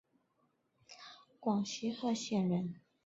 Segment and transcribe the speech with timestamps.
[1.39, 2.73] 广西贺县人。